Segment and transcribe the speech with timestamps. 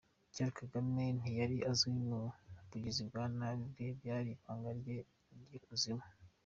[0.33, 2.21] Cyera Kagame ntiyari azwi mu
[2.69, 4.97] bugizi bwa nabi bwe byari ibanga rye
[5.45, 6.05] ry’ikuzimu.